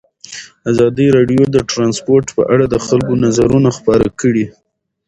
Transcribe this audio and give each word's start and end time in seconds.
ازادي 0.71 1.07
راډیو 1.17 1.43
د 1.55 1.57
ترانسپورټ 1.71 2.25
په 2.37 2.43
اړه 2.53 2.65
د 2.69 2.75
خلکو 2.85 3.13
نظرونه 3.25 3.69
خپاره 3.77 4.07
کړي. 4.21 4.45